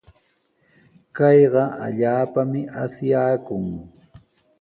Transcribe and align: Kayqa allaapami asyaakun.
Kayqa 1.15 1.63
allaapami 1.85 2.61
asyaakun. 2.83 3.65